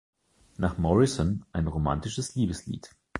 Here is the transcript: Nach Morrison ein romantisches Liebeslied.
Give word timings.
Nach 0.57 0.79
Morrison 0.79 1.45
ein 1.51 1.67
romantisches 1.67 2.33
Liebeslied. 2.33 2.89